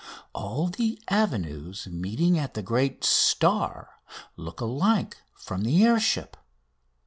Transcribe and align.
All 0.33 0.65
the 0.65 0.99
avenues 1.09 1.85
meeting 1.85 2.35
at 2.39 2.55
the 2.55 2.63
great 2.63 3.03
"Star" 3.03 3.99
look 4.35 4.59
alike 4.59 5.17
from 5.35 5.61
the 5.61 5.83
air 5.85 5.99
ship. 5.99 6.35